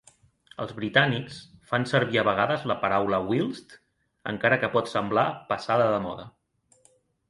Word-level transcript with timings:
Els 0.63 0.71
britànics 0.79 1.37
fan 1.73 1.85
servir 1.91 2.21
a 2.23 2.25
vegades 2.29 2.65
la 2.73 2.79
paraula 2.87 3.21
whilst, 3.29 3.79
encara 4.35 4.61
que 4.65 4.75
pot 4.79 4.95
semblar 4.99 5.31
passada 5.55 5.91
de 5.97 6.05
moda. 6.11 6.31